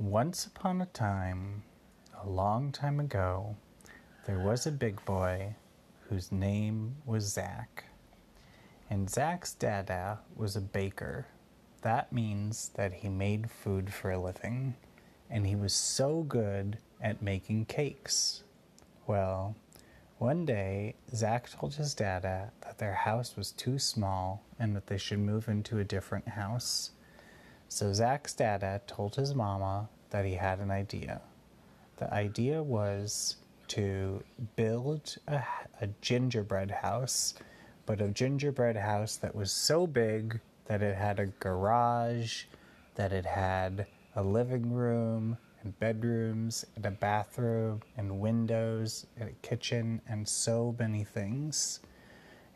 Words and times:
Once 0.00 0.46
upon 0.46 0.80
a 0.80 0.86
time, 0.86 1.62
a 2.24 2.26
long 2.26 2.72
time 2.72 2.98
ago, 2.98 3.54
there 4.26 4.38
was 4.38 4.66
a 4.66 4.72
big 4.72 5.04
boy 5.04 5.54
whose 6.08 6.32
name 6.32 6.96
was 7.04 7.26
Zach. 7.34 7.84
And 8.88 9.10
Zach's 9.10 9.52
dada 9.52 10.20
was 10.34 10.56
a 10.56 10.62
baker. 10.62 11.26
That 11.82 12.14
means 12.14 12.70
that 12.76 12.94
he 12.94 13.10
made 13.10 13.50
food 13.50 13.92
for 13.92 14.10
a 14.10 14.18
living, 14.18 14.74
and 15.28 15.46
he 15.46 15.54
was 15.54 15.74
so 15.74 16.22
good 16.22 16.78
at 17.02 17.20
making 17.20 17.66
cakes. 17.66 18.42
Well, 19.06 19.54
one 20.16 20.46
day, 20.46 20.94
Zach 21.14 21.50
told 21.50 21.74
his 21.74 21.92
dada 21.92 22.52
that 22.62 22.78
their 22.78 22.94
house 22.94 23.36
was 23.36 23.52
too 23.52 23.78
small 23.78 24.42
and 24.58 24.74
that 24.74 24.86
they 24.86 24.96
should 24.96 25.18
move 25.18 25.46
into 25.46 25.78
a 25.78 25.84
different 25.84 26.28
house. 26.28 26.92
So 27.72 27.92
Zach's 27.92 28.34
dada 28.34 28.80
told 28.88 29.14
his 29.14 29.32
mama 29.32 29.88
that 30.10 30.24
he 30.24 30.34
had 30.34 30.58
an 30.58 30.72
idea. 30.72 31.20
The 31.98 32.12
idea 32.12 32.60
was 32.60 33.36
to 33.68 34.24
build 34.56 35.16
a, 35.28 35.40
a, 35.80 35.86
gingerbread 36.00 36.72
house, 36.72 37.34
but 37.86 38.00
a 38.00 38.08
gingerbread 38.08 38.76
house 38.76 39.16
that 39.18 39.36
was 39.36 39.52
so 39.52 39.86
big 39.86 40.40
that 40.64 40.82
it 40.82 40.96
had 40.96 41.20
a 41.20 41.26
garage, 41.26 42.46
that 42.96 43.12
it 43.12 43.24
had 43.24 43.86
a 44.16 44.22
living 44.22 44.72
room 44.72 45.38
and 45.62 45.78
bedrooms 45.78 46.66
and 46.74 46.84
a 46.84 46.90
bathroom 46.90 47.82
and 47.96 48.18
windows 48.18 49.06
and 49.16 49.28
a 49.28 49.46
kitchen 49.46 50.02
and 50.08 50.26
so 50.26 50.74
many 50.76 51.04
things. 51.04 51.78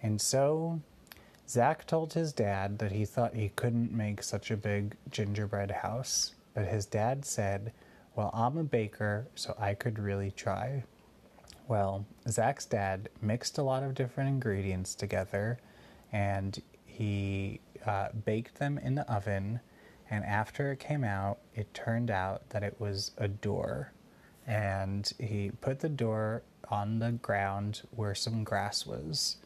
And 0.02 0.20
so 0.20 0.80
Zach 1.48 1.86
told 1.86 2.14
his 2.14 2.32
dad 2.32 2.78
that 2.78 2.92
he 2.92 3.04
thought 3.04 3.34
he 3.34 3.50
couldn't 3.50 3.92
make 3.92 4.22
such 4.22 4.50
a 4.50 4.56
big 4.56 4.96
gingerbread 5.10 5.70
house, 5.70 6.34
but 6.54 6.66
his 6.66 6.86
dad 6.86 7.24
said, 7.24 7.72
Well, 8.16 8.30
I'm 8.32 8.56
a 8.56 8.64
baker, 8.64 9.28
so 9.34 9.54
I 9.58 9.74
could 9.74 9.98
really 9.98 10.30
try. 10.30 10.84
Well, 11.68 12.06
Zach's 12.28 12.64
dad 12.64 13.08
mixed 13.20 13.58
a 13.58 13.62
lot 13.62 13.82
of 13.82 13.94
different 13.94 14.28
ingredients 14.28 14.94
together 14.94 15.58
and 16.12 16.62
he 16.84 17.60
uh, 17.84 18.08
baked 18.24 18.58
them 18.58 18.78
in 18.78 18.94
the 18.94 19.10
oven. 19.12 19.60
And 20.10 20.24
after 20.24 20.72
it 20.72 20.78
came 20.78 21.04
out, 21.04 21.38
it 21.54 21.74
turned 21.74 22.10
out 22.10 22.50
that 22.50 22.62
it 22.62 22.78
was 22.78 23.12
a 23.18 23.28
door. 23.28 23.92
And 24.46 25.10
he 25.18 25.50
put 25.60 25.80
the 25.80 25.88
door 25.88 26.42
on 26.68 26.98
the 26.98 27.12
ground 27.12 27.82
where 27.90 28.14
some 28.14 28.44
grass 28.44 28.86
was 28.86 29.38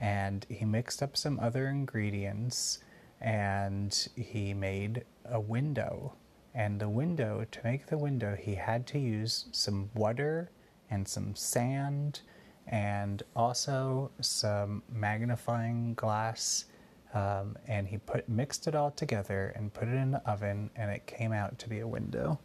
and 0.00 0.46
he 0.48 0.64
mixed 0.64 1.02
up 1.02 1.16
some 1.16 1.38
other 1.38 1.68
ingredients 1.68 2.78
and 3.20 4.08
he 4.16 4.54
made 4.54 5.04
a 5.26 5.38
window. 5.38 6.14
And 6.54 6.80
the 6.80 6.88
window, 6.88 7.46
to 7.48 7.60
make 7.62 7.86
the 7.86 7.98
window, 7.98 8.34
he 8.34 8.54
had 8.54 8.86
to 8.88 8.98
use 8.98 9.44
some 9.52 9.90
water 9.94 10.50
and 10.90 11.06
some 11.06 11.36
sand 11.36 12.22
and 12.66 13.22
also 13.36 14.10
some 14.20 14.82
magnifying 14.90 15.94
glass. 15.94 16.64
Um, 17.12 17.56
and 17.68 17.86
he 17.86 17.98
put 17.98 18.28
mixed 18.28 18.66
it 18.68 18.74
all 18.74 18.90
together 18.92 19.52
and 19.54 19.72
put 19.72 19.88
it 19.88 19.94
in 19.94 20.12
the 20.12 20.30
oven, 20.30 20.70
and 20.76 20.90
it 20.90 21.06
came 21.06 21.32
out 21.32 21.58
to 21.58 21.68
be 21.68 21.80
a 21.80 21.86
window. 21.86 22.38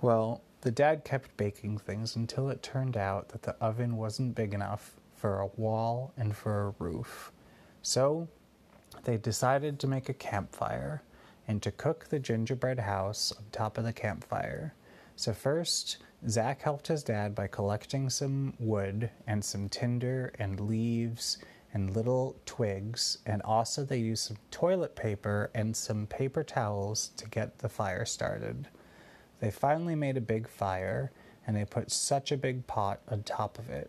Well, 0.00 0.40
the 0.62 0.70
dad 0.70 1.04
kept 1.04 1.36
baking 1.36 1.78
things 1.78 2.14
until 2.14 2.48
it 2.48 2.62
turned 2.62 2.96
out 2.96 3.28
that 3.30 3.42
the 3.42 3.56
oven 3.60 3.96
wasn't 3.96 4.36
big 4.36 4.54
enough 4.54 4.96
for 5.22 5.38
a 5.38 5.46
wall 5.56 6.12
and 6.16 6.34
for 6.34 6.66
a 6.66 6.82
roof. 6.82 7.30
So 7.80 8.26
they 9.04 9.16
decided 9.16 9.78
to 9.78 9.86
make 9.86 10.08
a 10.08 10.14
campfire 10.14 11.04
and 11.46 11.62
to 11.62 11.70
cook 11.70 12.08
the 12.08 12.18
gingerbread 12.18 12.80
house 12.80 13.32
on 13.38 13.44
top 13.52 13.78
of 13.78 13.84
the 13.84 13.92
campfire. 13.92 14.74
So, 15.14 15.32
first, 15.32 15.98
Zach 16.28 16.62
helped 16.62 16.88
his 16.88 17.04
dad 17.04 17.36
by 17.36 17.46
collecting 17.46 18.10
some 18.10 18.54
wood 18.58 19.10
and 19.28 19.44
some 19.44 19.68
tinder 19.68 20.32
and 20.40 20.58
leaves 20.58 21.38
and 21.72 21.94
little 21.94 22.34
twigs, 22.44 23.18
and 23.24 23.42
also 23.42 23.84
they 23.84 23.98
used 23.98 24.24
some 24.26 24.38
toilet 24.50 24.96
paper 24.96 25.52
and 25.54 25.76
some 25.76 26.08
paper 26.08 26.42
towels 26.42 27.10
to 27.16 27.28
get 27.28 27.60
the 27.60 27.68
fire 27.68 28.04
started. 28.04 28.66
They 29.38 29.52
finally 29.52 29.94
made 29.94 30.16
a 30.16 30.20
big 30.34 30.48
fire 30.48 31.12
and 31.46 31.54
they 31.54 31.64
put 31.64 31.92
such 31.92 32.32
a 32.32 32.36
big 32.36 32.66
pot 32.66 33.00
on 33.08 33.22
top 33.22 33.60
of 33.60 33.70
it 33.70 33.88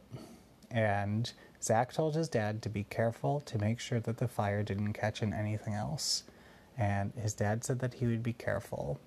and 0.73 1.31
Zach 1.61 1.93
told 1.93 2.15
his 2.15 2.27
dad 2.27 2.61
to 2.63 2.69
be 2.69 2.83
careful 2.83 3.39
to 3.41 3.57
make 3.59 3.79
sure 3.79 3.99
that 4.01 4.17
the 4.17 4.27
fire 4.27 4.63
didn't 4.63 4.93
catch 4.93 5.21
in 5.21 5.33
anything 5.33 5.75
else. 5.75 6.23
And 6.77 7.13
his 7.15 7.33
dad 7.33 7.63
said 7.63 7.79
that 7.79 7.93
he 7.93 8.07
would 8.07 8.23
be 8.23 8.33
careful. 8.33 8.99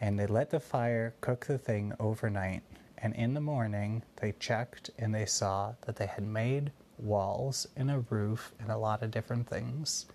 And 0.00 0.18
they 0.18 0.26
let 0.26 0.50
the 0.50 0.60
fire 0.60 1.14
cook 1.20 1.46
the 1.46 1.56
thing 1.56 1.94
overnight. 2.00 2.62
And 2.98 3.14
in 3.14 3.32
the 3.32 3.40
morning, 3.40 4.02
they 4.16 4.32
checked 4.40 4.90
and 4.98 5.14
they 5.14 5.24
saw 5.24 5.74
that 5.86 5.96
they 5.96 6.06
had 6.06 6.26
made 6.26 6.72
walls 6.98 7.66
and 7.76 7.90
a 7.90 8.04
roof 8.10 8.52
and 8.58 8.70
a 8.70 8.76
lot 8.76 9.02
of 9.02 9.10
different 9.10 9.48
things. 9.48 10.06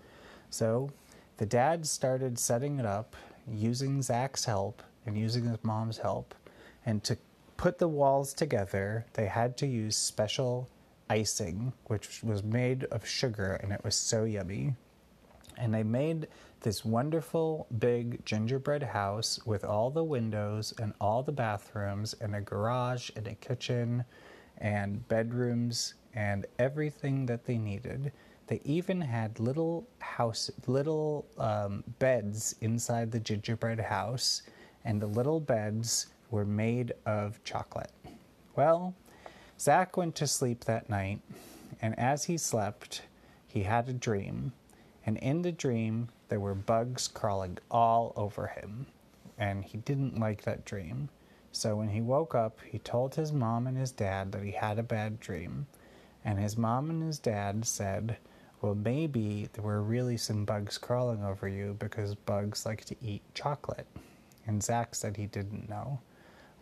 So 0.50 0.90
the 1.38 1.46
dad 1.46 1.86
started 1.86 2.38
setting 2.38 2.78
it 2.78 2.86
up 2.86 3.16
using 3.50 4.02
Zach's 4.02 4.44
help 4.44 4.82
and 5.06 5.16
using 5.16 5.44
his 5.44 5.64
mom's 5.64 5.98
help. 5.98 6.34
And 6.84 7.02
to 7.04 7.16
put 7.56 7.78
the 7.78 7.88
walls 7.88 8.34
together, 8.34 9.06
they 9.14 9.26
had 9.26 9.56
to 9.58 9.66
use 9.66 9.96
special 9.96 10.68
icing, 11.10 11.72
which 11.88 12.22
was 12.22 12.42
made 12.42 12.84
of 12.84 13.04
sugar, 13.04 13.54
and 13.62 13.72
it 13.72 13.84
was 13.84 13.96
so 13.96 14.24
yummy. 14.24 14.74
And 15.58 15.74
they 15.74 15.82
made 15.82 16.28
this 16.60 16.84
wonderful 16.84 17.66
big 17.78 18.24
gingerbread 18.24 18.82
house 18.82 19.40
with 19.44 19.64
all 19.64 19.90
the 19.90 20.04
windows 20.04 20.72
and 20.80 20.94
all 21.00 21.22
the 21.22 21.32
bathrooms 21.32 22.14
and 22.20 22.34
a 22.34 22.40
garage 22.40 23.10
and 23.16 23.26
a 23.26 23.34
kitchen 23.34 24.04
and 24.58 25.06
bedrooms 25.08 25.94
and 26.14 26.46
everything 26.58 27.26
that 27.26 27.44
they 27.44 27.58
needed. 27.58 28.12
They 28.46 28.60
even 28.64 29.00
had 29.00 29.38
little 29.40 29.86
house, 29.98 30.50
little 30.66 31.26
um, 31.38 31.84
beds 31.98 32.54
inside 32.60 33.10
the 33.10 33.20
gingerbread 33.20 33.80
house, 33.80 34.42
and 34.84 35.00
the 35.00 35.06
little 35.06 35.40
beds 35.40 36.06
were 36.30 36.44
made 36.44 36.92
of 37.06 37.42
chocolate. 37.44 37.92
Well, 38.56 38.94
Zach 39.60 39.98
went 39.98 40.14
to 40.14 40.26
sleep 40.26 40.64
that 40.64 40.88
night, 40.88 41.20
and 41.82 41.98
as 41.98 42.24
he 42.24 42.38
slept, 42.38 43.02
he 43.46 43.64
had 43.64 43.90
a 43.90 43.92
dream. 43.92 44.52
And 45.04 45.18
in 45.18 45.42
the 45.42 45.52
dream, 45.52 46.08
there 46.30 46.40
were 46.40 46.54
bugs 46.54 47.06
crawling 47.06 47.58
all 47.70 48.14
over 48.16 48.46
him, 48.46 48.86
and 49.36 49.62
he 49.62 49.76
didn't 49.76 50.18
like 50.18 50.44
that 50.44 50.64
dream. 50.64 51.10
So 51.52 51.76
when 51.76 51.90
he 51.90 52.00
woke 52.00 52.34
up, 52.34 52.58
he 52.64 52.78
told 52.78 53.14
his 53.14 53.32
mom 53.32 53.66
and 53.66 53.76
his 53.76 53.92
dad 53.92 54.32
that 54.32 54.42
he 54.42 54.52
had 54.52 54.78
a 54.78 54.82
bad 54.82 55.20
dream. 55.20 55.66
And 56.24 56.38
his 56.38 56.56
mom 56.56 56.88
and 56.88 57.02
his 57.02 57.18
dad 57.18 57.66
said, 57.66 58.16
Well, 58.62 58.74
maybe 58.74 59.50
there 59.52 59.64
were 59.64 59.82
really 59.82 60.16
some 60.16 60.46
bugs 60.46 60.78
crawling 60.78 61.22
over 61.22 61.46
you 61.46 61.76
because 61.78 62.14
bugs 62.14 62.64
like 62.64 62.86
to 62.86 62.96
eat 63.02 63.20
chocolate. 63.34 63.86
And 64.46 64.62
Zach 64.62 64.94
said 64.94 65.18
he 65.18 65.26
didn't 65.26 65.68
know. 65.68 66.00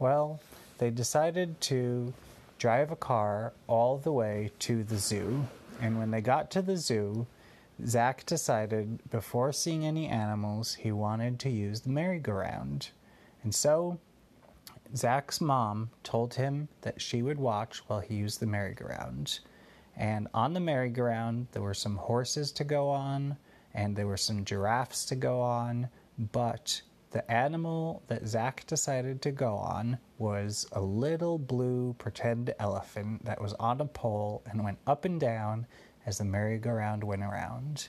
Well, 0.01 0.41
they 0.79 0.91
decided 0.91 1.61
to 1.63 2.13
drive 2.59 2.91
a 2.91 2.97
car 2.97 3.53
all 3.67 3.99
the 3.99 4.13
way 4.13 4.51
to 4.59 4.83
the 4.85 4.99
zoo. 4.99 5.47
And 5.81 5.99
when 5.99 6.11
they 6.11 6.21
got 6.21 6.51
to 6.53 6.63
the 6.63 6.77
zoo, 6.77 7.27
Zach 7.87 8.27
decided 8.27 9.09
before 9.11 9.53
seeing 9.53 9.87
any 9.87 10.09
animals, 10.09 10.75
he 10.75 10.91
wanted 10.91 11.39
to 11.41 11.51
use 11.51 11.81
the 11.81 11.91
merry-go-round. 11.91 12.91
And 13.45 13.55
so 13.55 14.01
Zach's 14.97 15.41
mom 15.41 15.91
told 16.03 16.35
him 16.35 16.69
that 16.81 17.01
she 17.01 17.23
would 17.23 17.39
watch 17.39 17.79
while 17.87 18.01
he 18.01 18.17
used 18.17 18.41
the 18.41 18.47
merry-go-round. 18.47 19.39
And 19.97 20.27
on 20.35 20.55
the 20.55 20.61
merry-go-round, 20.61 21.49
there 21.53 21.63
were 21.63 21.75
some 21.75 21.97
horses 21.97 22.51
to 22.53 22.65
go 22.65 22.89
on, 22.89 23.37
and 23.75 23.95
there 23.95 24.07
were 24.07 24.17
some 24.17 24.45
giraffes 24.45 25.05
to 25.07 25.15
go 25.15 25.41
on, 25.41 25.89
but 26.33 26.83
the 27.11 27.31
animal 27.31 28.03
that 28.09 28.27
Zach 28.27 28.67
decided 28.67 29.23
to 29.23 29.31
go 29.31 29.55
on 29.55 29.99
was 30.19 30.67
a 30.73 30.81
little 30.81 31.39
blue 31.39 31.95
pretend 31.99 32.55
elephant 32.59 33.25
that 33.25 33.41
was 33.41 33.55
on 33.55 33.81
a 33.81 33.87
pole 33.87 34.43
and 34.47 34.63
went 34.63 34.79
up 34.87 35.05
and 35.05 35.19
down 35.19 35.67
as 36.05 36.19
the 36.19 36.25
merry-go-round 36.25 37.03
went 37.03 37.23
around. 37.23 37.89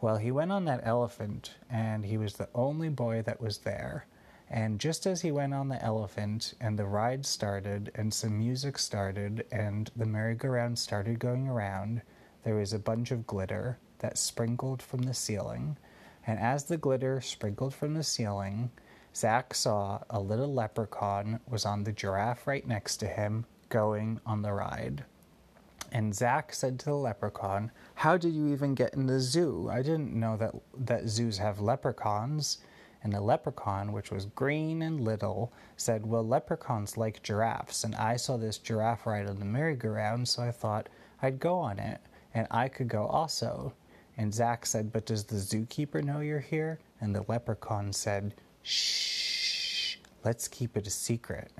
Well, 0.00 0.16
he 0.16 0.30
went 0.30 0.52
on 0.52 0.64
that 0.64 0.80
elephant, 0.82 1.54
and 1.68 2.04
he 2.04 2.16
was 2.16 2.34
the 2.34 2.48
only 2.54 2.88
boy 2.88 3.22
that 3.22 3.40
was 3.40 3.58
there. 3.58 4.06
And 4.48 4.80
just 4.80 5.06
as 5.06 5.20
he 5.20 5.30
went 5.30 5.54
on 5.54 5.68
the 5.68 5.82
elephant, 5.82 6.54
and 6.60 6.78
the 6.78 6.86
ride 6.86 7.24
started, 7.24 7.92
and 7.94 8.12
some 8.12 8.38
music 8.38 8.78
started, 8.78 9.46
and 9.52 9.90
the 9.94 10.06
merry-go-round 10.06 10.78
started 10.78 11.18
going 11.18 11.48
around, 11.48 12.02
there 12.44 12.56
was 12.56 12.72
a 12.72 12.78
bunch 12.78 13.10
of 13.10 13.26
glitter 13.26 13.78
that 13.98 14.18
sprinkled 14.18 14.82
from 14.82 15.02
the 15.02 15.14
ceiling 15.14 15.76
and 16.30 16.38
as 16.38 16.62
the 16.62 16.76
glitter 16.76 17.20
sprinkled 17.20 17.74
from 17.74 17.94
the 17.94 18.04
ceiling, 18.04 18.70
Zach 19.16 19.52
saw 19.52 19.98
a 20.08 20.20
little 20.20 20.54
leprechaun 20.54 21.40
was 21.48 21.66
on 21.66 21.82
the 21.82 21.90
giraffe 21.90 22.46
right 22.46 22.64
next 22.64 22.98
to 22.98 23.08
him, 23.08 23.46
going 23.68 24.20
on 24.24 24.42
the 24.42 24.52
ride. 24.52 25.04
And 25.90 26.14
Zach 26.14 26.54
said 26.54 26.78
to 26.78 26.84
the 26.84 26.94
leprechaun, 26.94 27.72
How 27.96 28.16
did 28.16 28.32
you 28.32 28.46
even 28.46 28.76
get 28.76 28.94
in 28.94 29.06
the 29.06 29.18
zoo? 29.18 29.68
I 29.72 29.82
didn't 29.82 30.12
know 30.14 30.36
that, 30.36 30.54
that 30.78 31.08
zoos 31.08 31.38
have 31.38 31.58
leprechauns. 31.58 32.58
And 33.02 33.12
the 33.12 33.20
leprechaun, 33.20 33.90
which 33.90 34.12
was 34.12 34.26
green 34.26 34.82
and 34.82 35.00
little, 35.00 35.52
said, 35.76 36.06
Well, 36.06 36.24
leprechauns 36.24 36.96
like 36.96 37.24
giraffes, 37.24 37.82
and 37.82 37.96
I 37.96 38.14
saw 38.14 38.36
this 38.36 38.58
giraffe 38.58 39.04
ride 39.04 39.26
on 39.26 39.40
the 39.40 39.44
merry-go-round, 39.44 40.28
so 40.28 40.44
I 40.44 40.52
thought 40.52 40.88
I'd 41.20 41.40
go 41.40 41.58
on 41.58 41.80
it, 41.80 42.00
and 42.32 42.46
I 42.52 42.68
could 42.68 42.86
go 42.86 43.06
also. 43.06 43.72
And 44.20 44.34
Zach 44.34 44.66
said, 44.66 44.92
But 44.92 45.06
does 45.06 45.24
the 45.24 45.36
zookeeper 45.36 46.04
know 46.04 46.20
you're 46.20 46.40
here? 46.40 46.78
And 47.00 47.14
the 47.14 47.24
leprechaun 47.26 47.90
said, 47.90 48.34
Shh, 48.62 49.96
let's 50.22 50.46
keep 50.46 50.76
it 50.76 50.86
a 50.86 50.90
secret. 50.90 51.50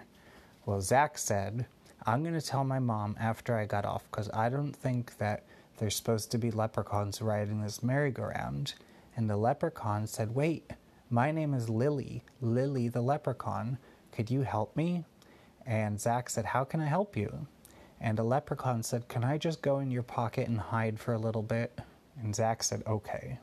Well, 0.67 0.83
Zach 0.83 1.17
said, 1.17 1.65
I'm 2.05 2.23
going 2.23 2.39
to 2.39 2.47
tell 2.47 2.65
my 2.65 2.79
mom 2.79 3.17
after 3.19 3.57
I 3.57 3.65
got 3.65 3.87
off 3.87 4.05
because 4.11 4.29
I 4.35 4.51
don't 4.51 4.77
think 4.77 5.17
that 5.17 5.45
there's 5.79 5.97
supposed 5.97 6.31
to 6.33 6.39
be 6.39 6.51
leprechauns 6.51 7.23
riding 7.23 7.63
this 7.63 7.83
merry-go-round. 7.83 8.75
And 9.17 9.31
the 9.31 9.39
leprechaun 9.39 10.07
said, 10.07 10.35
Wait, 10.35 10.71
my 11.09 11.33
name 11.33 11.55
is 11.55 11.71
Lily, 11.71 12.23
Lily 12.43 12.89
the 12.89 13.01
leprechaun. 13.01 13.79
Could 14.13 14.31
you 14.31 14.43
help 14.43 14.77
me? 14.77 15.07
And 15.65 15.99
Zach 15.99 16.29
said, 16.29 16.45
How 16.45 16.65
can 16.65 16.83
I 16.83 16.87
help 16.89 17.17
you? 17.17 17.47
And 18.03 18.19
the 18.19 18.23
leprechaun 18.23 18.83
said, 18.83 19.09
Can 19.09 19.25
I 19.25 19.39
just 19.39 19.63
go 19.63 19.79
in 19.79 19.91
your 19.91 20.03
pocket 20.03 20.47
and 20.47 20.61
hide 20.61 21.01
for 21.01 21.15
a 21.15 21.19
little 21.19 21.43
bit? 21.43 21.81
And 22.23 22.35
Zach 22.35 22.63
said, 22.63 22.83
Okay. 22.87 23.39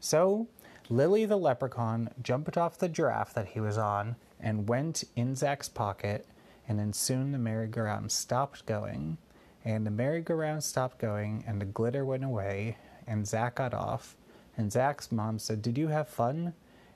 So 0.00 0.48
Lily 0.88 1.24
the 1.24 1.36
leprechaun 1.36 2.10
jumped 2.22 2.56
off 2.56 2.78
the 2.78 2.88
giraffe 2.88 3.34
that 3.34 3.48
he 3.48 3.60
was 3.60 3.78
on 3.78 4.16
and 4.40 4.68
went 4.68 5.04
in 5.16 5.34
Zach's 5.34 5.68
pocket 5.68 6.26
and 6.68 6.78
then 6.78 6.92
soon 6.92 7.32
the 7.32 7.38
merry-go-round 7.38 8.10
stopped 8.10 8.66
going, 8.66 9.18
and 9.64 9.86
the 9.86 9.90
merry-go-round 9.90 10.62
stopped 10.62 10.98
going, 10.98 11.44
and 11.46 11.60
the 11.60 11.66
glitter 11.66 12.04
went 12.04 12.24
away, 12.24 12.76
and 13.06 13.26
Zach 13.26 13.56
got 13.56 13.74
off, 13.74 14.16
and 14.56 14.70
Zach's 14.70 15.10
mom 15.10 15.38
said, 15.38 15.60
Did 15.62 15.76
you 15.76 15.88
have 15.88 16.08
fun? 16.08 16.54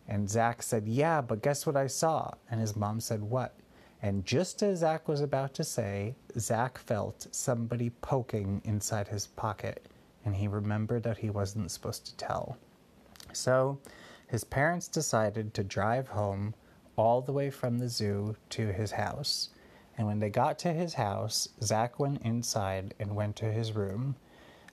And 0.09 0.31
Zach 0.31 0.63
said, 0.63 0.87
Yeah, 0.87 1.21
but 1.21 1.43
guess 1.43 1.67
what 1.67 1.77
I 1.77 1.89
saw? 1.89 2.33
And 2.51 2.61
his 2.61 2.77
mom 2.77 3.01
said, 3.01 3.23
What? 3.23 3.57
And 4.03 4.25
just 4.25 4.63
as 4.63 4.81
Zach 4.81 5.09
was 5.09 5.21
about 5.21 5.55
to 5.55 5.65
say, 5.65 6.15
Zach 6.39 6.79
felt 6.79 7.27
somebody 7.33 7.91
poking 7.91 8.63
inside 8.65 9.09
his 9.09 9.27
pocket, 9.27 9.87
and 10.27 10.37
he 10.37 10.49
remembered 10.49 11.05
that 11.05 11.19
he 11.19 11.31
wasn't 11.31 11.71
supposed 11.71 12.05
to 12.05 12.17
tell. 12.17 12.59
So 13.33 13.79
his 14.27 14.45
parents 14.45 14.89
decided 14.89 15.55
to 15.55 15.65
drive 15.65 16.09
home 16.09 16.55
all 16.97 17.21
the 17.21 17.33
way 17.33 17.49
from 17.49 17.79
the 17.79 17.89
zoo 17.89 18.37
to 18.51 18.73
his 18.73 18.91
house. 18.91 19.51
And 19.97 20.07
when 20.07 20.19
they 20.19 20.29
got 20.29 20.59
to 20.61 20.73
his 20.73 20.95
house, 20.95 21.49
Zach 21.63 21.99
went 22.01 22.23
inside 22.23 22.93
and 22.99 23.15
went 23.15 23.37
to 23.37 23.53
his 23.53 23.73
room. 23.73 24.17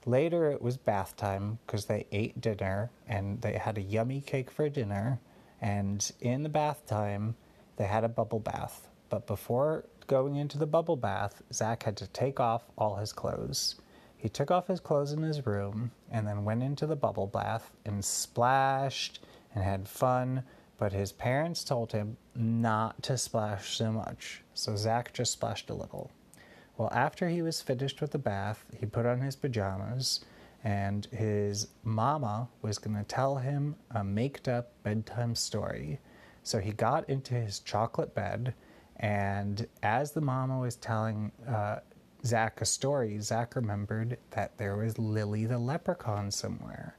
Later, 0.04 0.50
it 0.50 0.60
was 0.60 0.76
bath 0.76 1.16
time 1.16 1.58
because 1.66 1.86
they 1.86 2.06
ate 2.12 2.40
dinner 2.40 2.90
and 3.08 3.40
they 3.40 3.52
had 3.52 3.78
a 3.78 3.82
yummy 3.82 4.20
cake 4.20 4.50
for 4.50 4.68
dinner. 4.68 5.20
And 5.62 6.10
in 6.20 6.42
the 6.42 6.48
bath 6.48 6.84
time, 6.86 7.36
they 7.76 7.84
had 7.84 8.04
a 8.04 8.08
bubble 8.08 8.40
bath. 8.40 8.88
But 9.08 9.26
before 9.26 9.84
going 10.08 10.36
into 10.36 10.58
the 10.58 10.66
bubble 10.66 10.96
bath, 10.96 11.42
Zach 11.52 11.84
had 11.84 11.96
to 11.98 12.06
take 12.08 12.40
off 12.40 12.64
all 12.76 12.96
his 12.96 13.12
clothes. 13.12 13.76
He 14.24 14.30
took 14.30 14.50
off 14.50 14.68
his 14.68 14.80
clothes 14.80 15.12
in 15.12 15.22
his 15.22 15.44
room 15.44 15.90
and 16.10 16.26
then 16.26 16.46
went 16.46 16.62
into 16.62 16.86
the 16.86 16.96
bubble 16.96 17.26
bath 17.26 17.70
and 17.84 18.02
splashed 18.02 19.22
and 19.54 19.62
had 19.62 19.86
fun 19.86 20.44
but 20.78 20.94
his 20.94 21.12
parents 21.12 21.62
told 21.62 21.92
him 21.92 22.16
not 22.34 23.02
to 23.02 23.18
splash 23.18 23.76
so 23.76 23.92
much, 23.92 24.42
so 24.54 24.76
Zach 24.76 25.12
just 25.12 25.32
splashed 25.32 25.68
a 25.68 25.74
little. 25.74 26.10
Well, 26.78 26.88
after 26.90 27.28
he 27.28 27.42
was 27.42 27.60
finished 27.60 28.00
with 28.00 28.12
the 28.12 28.18
bath, 28.18 28.64
he 28.74 28.86
put 28.86 29.04
on 29.04 29.20
his 29.20 29.36
pajamas, 29.36 30.24
and 30.64 31.04
his 31.12 31.68
mama 31.82 32.48
was 32.62 32.78
going 32.78 32.96
to 32.96 33.04
tell 33.04 33.36
him 33.36 33.76
a 33.90 34.02
made 34.02 34.48
up 34.48 34.72
bedtime 34.82 35.34
story. 35.34 36.00
So 36.42 36.60
he 36.60 36.72
got 36.72 37.10
into 37.10 37.34
his 37.34 37.60
chocolate 37.60 38.14
bed, 38.14 38.54
and 38.96 39.66
as 39.82 40.12
the 40.12 40.22
mama 40.22 40.58
was 40.58 40.76
telling 40.76 41.30
uh, 41.46 41.80
Zach 42.24 42.60
a 42.62 42.64
story, 42.64 43.20
Zach 43.20 43.54
remembered 43.54 44.16
that 44.30 44.56
there 44.56 44.76
was 44.76 44.98
Lily 44.98 45.44
the 45.44 45.58
leprechaun 45.58 46.30
somewhere. 46.30 46.96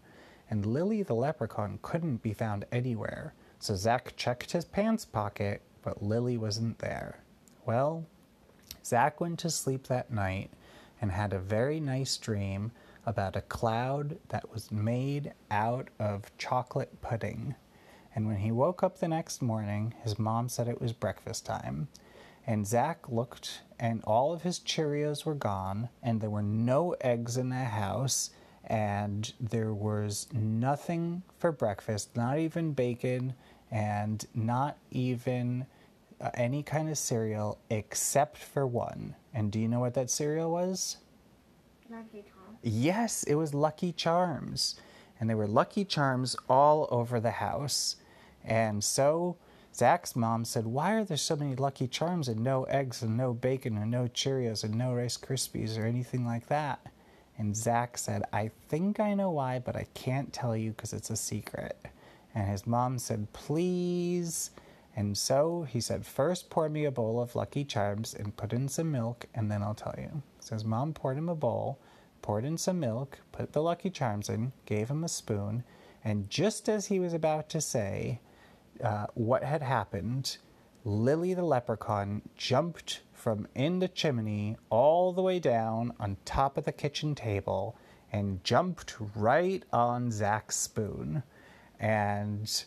And 0.49 0.65
Lily 0.65 1.01
the 1.01 1.15
leprechaun 1.15 1.79
couldn't 1.81 2.21
be 2.21 2.33
found 2.33 2.65
anywhere. 2.71 3.33
So 3.59 3.75
Zach 3.75 4.15
checked 4.15 4.51
his 4.51 4.65
pants 4.65 5.03
pocket, 5.03 5.61
but 5.81 6.03
Lily 6.03 6.37
wasn't 6.37 6.77
there. 6.77 7.19
Well, 7.65 8.05
Zach 8.83 9.19
went 9.19 9.39
to 9.39 9.49
sleep 9.49 9.87
that 9.87 10.11
night 10.11 10.51
and 11.01 11.11
had 11.11 11.33
a 11.33 11.39
very 11.39 11.79
nice 11.79 12.17
dream 12.17 12.71
about 13.05 13.35
a 13.35 13.41
cloud 13.41 14.17
that 14.29 14.51
was 14.51 14.71
made 14.71 15.33
out 15.49 15.89
of 15.99 16.35
chocolate 16.37 17.01
pudding. 17.01 17.55
And 18.13 18.27
when 18.27 18.37
he 18.37 18.51
woke 18.51 18.83
up 18.83 18.99
the 18.99 19.07
next 19.07 19.41
morning, 19.41 19.93
his 20.03 20.19
mom 20.19 20.49
said 20.49 20.67
it 20.67 20.81
was 20.81 20.93
breakfast 20.93 21.45
time. 21.45 21.87
And 22.47 22.67
Zach 22.67 23.09
looked, 23.09 23.61
and 23.79 24.03
all 24.03 24.31
of 24.31 24.43
his 24.43 24.59
Cheerios 24.59 25.25
were 25.25 25.33
gone, 25.35 25.89
and 26.03 26.21
there 26.21 26.29
were 26.29 26.43
no 26.43 26.95
eggs 27.01 27.37
in 27.37 27.49
the 27.49 27.55
house, 27.55 28.29
and 28.65 29.31
there 29.39 29.73
was 29.73 30.27
nothing 30.31 31.23
for 31.39 31.51
breakfast, 31.51 32.15
not 32.15 32.37
even 32.37 32.73
bacon, 32.73 33.33
and 33.71 34.25
not 34.33 34.77
even 34.91 35.65
uh, 36.21 36.29
any 36.35 36.63
kind 36.63 36.89
of 36.89 36.97
cereal 36.97 37.57
except 37.69 38.37
for 38.37 38.65
one. 38.65 39.15
And 39.33 39.51
do 39.51 39.59
you 39.59 39.67
know 39.67 39.79
what 39.79 39.95
that 39.95 40.09
cereal 40.09 40.51
was? 40.51 40.97
Lucky 41.89 42.23
Charms. 42.23 42.59
Yes, 42.61 43.23
it 43.23 43.35
was 43.35 43.53
Lucky 43.53 43.91
Charms. 43.91 44.75
And 45.19 45.29
there 45.29 45.37
were 45.37 45.47
Lucky 45.47 45.85
Charms 45.85 46.35
all 46.49 46.87
over 46.91 47.19
the 47.19 47.31
house. 47.31 47.97
And 48.43 48.83
so 48.83 49.37
Zach's 49.77 50.15
mom 50.15 50.45
said, 50.45 50.65
Why 50.65 50.93
are 50.93 51.03
there 51.03 51.17
so 51.17 51.35
many 51.35 51.53
Lucky 51.53 51.89
Charms 51.89 52.29
and 52.29 52.39
no 52.39 52.63
eggs 52.63 53.01
and 53.01 53.17
no 53.17 53.33
bacon 53.33 53.77
and 53.77 53.91
no 53.91 54.07
Cheerios 54.07 54.63
and 54.63 54.73
no 54.73 54.93
Rice 54.93 55.17
Krispies 55.17 55.77
or 55.77 55.85
anything 55.85 56.25
like 56.25 56.47
that? 56.47 56.79
And 57.37 57.57
Zach 57.57 57.97
said, 57.97 58.23
I 58.31 58.51
think 58.69 59.01
I 59.01 59.13
know 59.15 59.31
why, 59.31 59.59
but 59.59 59.75
I 59.75 59.85
can't 59.93 60.31
tell 60.31 60.55
you 60.55 60.71
because 60.71 60.93
it's 60.93 61.09
a 61.09 61.17
secret. 61.17 61.75
And 62.33 62.47
his 62.47 62.65
mom 62.65 62.97
said, 62.99 63.33
Please. 63.33 64.51
And 64.95 65.17
so 65.17 65.63
he 65.63 65.81
said, 65.81 66.05
First, 66.05 66.49
pour 66.49 66.69
me 66.69 66.85
a 66.85 66.91
bowl 66.91 67.19
of 67.19 67.35
Lucky 67.35 67.65
Charms 67.65 68.13
and 68.13 68.37
put 68.37 68.53
in 68.53 68.69
some 68.69 68.93
milk, 68.93 69.25
and 69.35 69.51
then 69.51 69.61
I'll 69.61 69.75
tell 69.75 69.95
you. 69.97 70.21
So 70.39 70.55
his 70.55 70.63
mom 70.63 70.93
poured 70.93 71.17
him 71.17 71.27
a 71.27 71.35
bowl, 71.35 71.79
poured 72.21 72.45
in 72.45 72.57
some 72.57 72.79
milk, 72.79 73.19
put 73.33 73.51
the 73.51 73.61
Lucky 73.61 73.89
Charms 73.89 74.29
in, 74.29 74.53
gave 74.65 74.89
him 74.89 75.03
a 75.03 75.09
spoon, 75.09 75.65
and 76.01 76.29
just 76.29 76.69
as 76.69 76.85
he 76.85 76.97
was 76.97 77.13
about 77.13 77.49
to 77.49 77.59
say 77.59 78.21
uh, 78.83 79.07
what 79.13 79.43
had 79.43 79.61
happened, 79.61 80.37
Lily 80.83 81.33
the 81.33 81.43
leprechaun 81.43 82.21
jumped 82.35 83.01
from 83.13 83.47
in 83.55 83.79
the 83.79 83.87
chimney 83.87 84.57
all 84.69 85.13
the 85.13 85.21
way 85.21 85.39
down 85.39 85.93
on 85.99 86.17
top 86.25 86.57
of 86.57 86.65
the 86.65 86.71
kitchen 86.71 87.15
table 87.15 87.75
and 88.11 88.43
jumped 88.43 88.95
right 89.15 89.63
on 89.73 90.11
Zach's 90.11 90.55
spoon. 90.55 91.23
And 91.79 92.65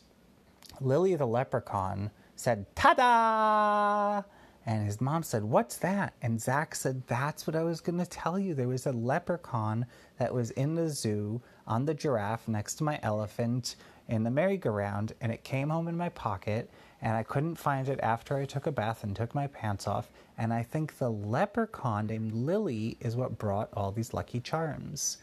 Lily 0.81 1.15
the 1.15 1.27
leprechaun 1.27 2.11
said, 2.35 2.67
Ta 2.75 2.95
da! 2.95 4.23
And 4.69 4.85
his 4.85 5.01
mom 5.01 5.23
said, 5.23 5.45
What's 5.45 5.79
that? 5.79 6.13
And 6.21 6.39
Zach 6.39 6.75
said, 6.75 7.03
That's 7.07 7.47
what 7.47 7.57
I 7.57 7.63
was 7.63 7.81
going 7.81 7.99
to 8.01 8.05
tell 8.05 8.39
you. 8.39 8.53
There 8.53 8.69
was 8.69 8.85
a 8.85 8.93
leprechaun 8.93 9.87
that 10.19 10.35
was 10.35 10.51
in 10.51 10.75
the 10.75 10.91
zoo 10.91 11.41
on 11.67 11.87
the 11.87 11.95
giraffe 11.95 12.47
next 12.47 12.75
to 12.75 12.85
my 12.85 13.01
elephant 13.03 13.77
in 14.09 14.25
the 14.25 14.31
merry-go-round, 14.31 15.15
and 15.23 15.33
it 15.33 15.43
came 15.43 15.71
home 15.71 15.89
in 15.89 15.97
my 15.97 16.11
pocket, 16.11 16.69
and 17.01 17.17
I 17.17 17.23
couldn't 17.23 17.55
find 17.55 17.89
it 17.89 17.99
after 18.03 18.37
I 18.37 18.45
took 18.45 18.67
a 18.67 18.71
bath 18.71 19.05
and 19.05 19.17
took 19.17 19.35
my 19.35 19.47
pants 19.47 19.87
off. 19.87 20.11
And 20.37 20.53
I 20.53 20.65
think 20.65 20.99
the 20.99 21.11
leprechaun 21.11 22.07
named 22.07 22.33
Lily 22.33 22.99
is 23.01 23.17
what 23.17 23.39
brought 23.39 23.71
all 23.73 23.91
these 23.91 24.13
lucky 24.13 24.39
charms. 24.39 25.17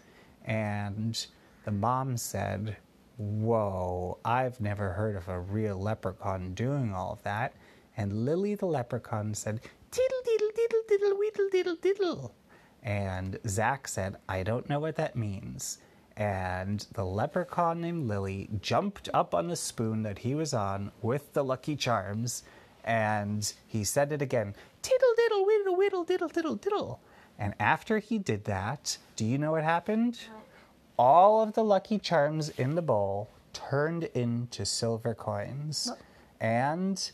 And 0.46 1.24
the 1.66 1.72
mom 1.72 2.18
said, 2.18 2.78
Whoa, 3.18 4.18
I've 4.26 4.60
never 4.60 4.94
heard 4.94 5.16
of 5.16 5.28
a 5.28 5.40
real 5.40 5.78
leprechaun 5.78 6.56
doing 6.56 6.96
all 6.96 7.14
of 7.14 7.22
that. 7.22 7.54
And 7.98 8.26
Lily 8.26 8.56
the 8.56 8.66
leprechaun 8.66 9.34
said, 9.34 9.62
Tiddle, 9.92 10.22
diddle, 10.26 10.50
diddle, 10.56 10.82
diddle, 10.88 11.18
weedle, 11.18 11.50
diddle, 11.52 11.76
diddle. 11.76 12.36
And 12.84 13.40
Zach 13.48 13.88
said, 13.88 14.18
I 14.28 14.44
don't 14.44 14.70
know 14.70 14.80
what 14.80 14.96
that 14.98 15.16
means. 15.16 15.80
And 16.18 16.86
the 16.94 17.06
leprechaun 17.06 17.82
named 17.82 18.08
Lily 18.08 18.50
jumped 18.62 19.10
up 19.14 19.34
on 19.34 19.48
the 19.48 19.56
spoon 19.56 20.04
that 20.04 20.20
he 20.20 20.36
was 20.36 20.54
on 20.54 20.92
with 21.02 21.34
the 21.34 21.44
lucky 21.44 21.76
charms. 21.76 22.44
And 22.84 23.52
he 23.68 23.84
said 23.84 24.12
it 24.12 24.22
again, 24.22 24.56
Tiddle, 24.82 25.14
diddle, 25.18 25.46
whittle, 25.46 25.76
whittle, 25.76 26.04
diddle, 26.04 26.30
diddle, 26.30 26.56
diddle. 26.56 27.00
And 27.40 27.54
after 27.60 28.00
he 28.00 28.18
did 28.18 28.46
that, 28.46 28.98
do 29.16 29.26
you 29.26 29.38
know 29.38 29.52
what 29.52 29.64
happened? 29.64 30.20
all 30.98 31.42
of 31.42 31.54
the 31.54 31.64
lucky 31.64 32.00
charms 32.00 32.50
in 32.50 32.76
the 32.76 32.82
bowl 32.82 33.30
turned 33.54 34.06
into 34.14 34.66
silver 34.66 35.14
coins. 35.14 35.92
And 36.40 37.12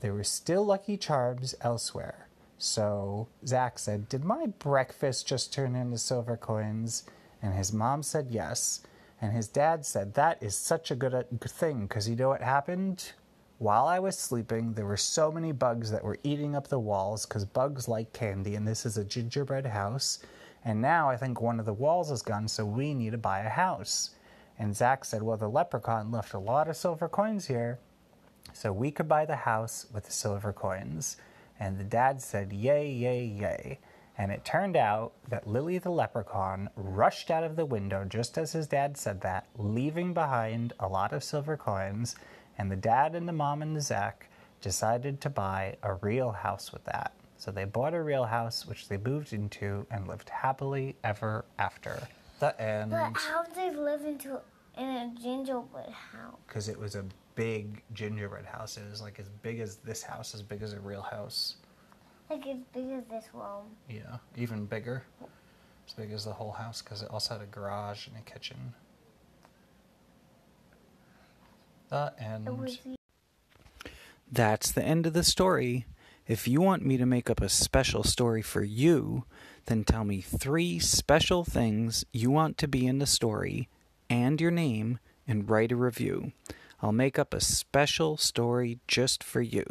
there 0.00 0.14
were 0.14 0.24
still 0.24 0.64
lucky 0.64 0.96
charms 0.96 1.54
elsewhere. 1.60 2.28
So 2.58 3.28
Zach 3.46 3.78
said, 3.78 4.08
Did 4.08 4.24
my 4.24 4.46
breakfast 4.46 5.26
just 5.26 5.52
turn 5.52 5.74
into 5.74 5.98
silver 5.98 6.36
coins? 6.36 7.04
And 7.42 7.54
his 7.54 7.72
mom 7.72 8.02
said 8.02 8.28
yes. 8.30 8.82
And 9.20 9.32
his 9.32 9.48
dad 9.48 9.84
said, 9.84 10.14
That 10.14 10.42
is 10.42 10.54
such 10.54 10.90
a 10.90 10.94
good, 10.94 11.26
thing 11.40 11.86
because 11.86 12.08
you 12.08 12.16
know 12.16 12.28
what 12.28 12.42
happened? 12.42 13.12
While 13.58 13.86
I 13.86 13.98
was 13.98 14.18
sleeping, 14.18 14.72
there 14.72 14.86
were 14.86 14.96
so 14.96 15.30
many 15.30 15.52
bugs 15.52 15.90
that 15.90 16.04
were 16.04 16.18
eating 16.22 16.54
up 16.54 16.68
the 16.68 16.78
walls 16.78 17.26
because 17.26 17.44
bugs 17.44 17.88
like 17.88 18.12
candy, 18.12 18.54
and 18.54 18.66
this 18.66 18.86
is 18.86 18.96
a 18.96 19.04
gingerbread 19.04 19.66
house. 19.66 20.20
And 20.64 20.80
now 20.80 21.10
I 21.10 21.16
think 21.16 21.40
one 21.40 21.60
of 21.60 21.66
the 21.66 21.72
walls 21.72 22.10
is 22.10 22.22
gone, 22.22 22.48
so 22.48 22.64
we 22.64 22.94
need 22.94 23.12
to 23.12 23.18
buy 23.18 23.40
a 23.40 23.48
house. 23.48 24.10
And 24.58 24.76
Zach 24.76 25.04
said, 25.04 25.22
Well, 25.22 25.36
the 25.36 25.48
leprechaun 25.48 26.10
left 26.10 26.34
a 26.34 26.38
lot 26.38 26.68
of 26.68 26.76
silver 26.76 27.08
coins 27.08 27.46
here, 27.46 27.78
so 28.52 28.72
we 28.72 28.90
could 28.90 29.08
buy 29.08 29.24
the 29.24 29.36
house 29.36 29.86
with 29.92 30.04
the 30.04 30.12
silver 30.12 30.52
coins. 30.52 31.16
And 31.58 31.78
the 31.78 31.84
dad 31.84 32.22
said, 32.22 32.52
Yay, 32.52 32.90
yay, 32.90 33.24
yay. 33.24 33.78
And 34.16 34.30
it 34.30 34.44
turned 34.44 34.76
out 34.76 35.12
that 35.28 35.46
Lily 35.46 35.78
the 35.78 35.90
leprechaun 35.90 36.68
rushed 36.76 37.30
out 37.30 37.44
of 37.44 37.56
the 37.56 37.64
window 37.64 38.04
just 38.04 38.36
as 38.36 38.52
his 38.52 38.66
dad 38.66 38.96
said 38.96 39.22
that, 39.22 39.46
leaving 39.56 40.12
behind 40.12 40.72
a 40.78 40.88
lot 40.88 41.12
of 41.12 41.24
silver 41.24 41.56
coins. 41.56 42.16
And 42.58 42.70
the 42.70 42.76
dad 42.76 43.14
and 43.14 43.26
the 43.26 43.32
mom 43.32 43.62
and 43.62 43.74
the 43.74 43.80
Zach 43.80 44.28
decided 44.60 45.20
to 45.22 45.30
buy 45.30 45.76
a 45.82 45.94
real 45.94 46.32
house 46.32 46.72
with 46.72 46.84
that. 46.84 47.14
So 47.38 47.50
they 47.50 47.64
bought 47.64 47.94
a 47.94 48.02
real 48.02 48.24
house, 48.24 48.66
which 48.66 48.88
they 48.88 48.98
moved 48.98 49.32
into 49.32 49.86
and 49.90 50.06
lived 50.06 50.28
happily 50.28 50.96
ever 51.02 51.46
after. 51.58 52.06
The 52.38 52.60
end. 52.60 52.90
But 52.90 53.16
how 53.16 53.42
did 53.44 53.54
they 53.54 53.70
live 53.74 54.04
into 54.04 54.40
in 54.76 54.84
a 54.84 55.14
gingerbread 55.18 55.90
house? 55.90 56.36
Because 56.46 56.68
it 56.68 56.78
was 56.78 56.94
a 56.94 57.04
big 57.34 57.82
gingerbread 57.92 58.46
house. 58.46 58.76
It 58.76 58.88
was 58.90 59.00
like 59.00 59.18
as 59.18 59.28
big 59.42 59.60
as 59.60 59.76
this 59.76 60.02
house, 60.02 60.34
as 60.34 60.42
big 60.42 60.62
as 60.62 60.72
a 60.72 60.80
real 60.80 61.02
house. 61.02 61.56
Like 62.28 62.46
as 62.46 62.58
big 62.72 62.90
as 62.90 63.04
this 63.10 63.24
room. 63.32 63.66
Yeah, 63.88 64.18
even 64.36 64.66
bigger. 64.66 65.04
As 65.86 65.94
big 65.94 66.12
as 66.12 66.24
the 66.24 66.32
whole 66.32 66.52
house 66.52 66.82
because 66.82 67.02
it 67.02 67.10
also 67.10 67.34
had 67.34 67.42
a 67.42 67.46
garage 67.46 68.06
and 68.06 68.16
a 68.16 68.30
kitchen. 68.30 68.74
The 71.88 72.12
end. 72.18 72.48
That's 74.30 74.70
the 74.70 74.84
end 74.84 75.06
of 75.06 75.12
the 75.12 75.24
story. 75.24 75.86
If 76.28 76.46
you 76.46 76.60
want 76.60 76.86
me 76.86 76.96
to 76.96 77.06
make 77.06 77.28
up 77.28 77.40
a 77.40 77.48
special 77.48 78.04
story 78.04 78.42
for 78.42 78.62
you, 78.62 79.24
then 79.66 79.82
tell 79.82 80.04
me 80.04 80.20
three 80.20 80.78
special 80.78 81.42
things 81.42 82.04
you 82.12 82.30
want 82.30 82.56
to 82.58 82.68
be 82.68 82.86
in 82.86 83.00
the 83.00 83.06
story 83.06 83.68
and 84.08 84.40
your 84.40 84.52
name 84.52 85.00
and 85.26 85.50
write 85.50 85.72
a 85.72 85.76
review. 85.76 86.30
I'll 86.82 86.92
make 86.92 87.18
up 87.18 87.34
a 87.34 87.40
special 87.40 88.16
story 88.16 88.78
just 88.88 89.22
for 89.22 89.42
you. 89.42 89.64